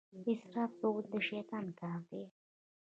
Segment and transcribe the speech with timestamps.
[0.31, 2.23] اسراف کول د شیطان کار دی.